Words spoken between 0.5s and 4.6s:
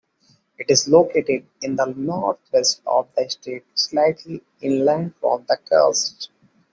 It is located in the north-west of the state, slightly